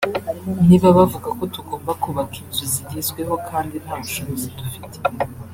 niba 0.67 0.87
bavuga 0.97 1.29
ko 1.37 1.43
tugomba 1.53 1.91
kubaka 2.03 2.35
inzu 2.43 2.63
zigezweho 2.73 3.35
kandi 3.49 3.75
nta 3.83 3.95
bushobozi 4.01 4.47
dufite 4.57 4.97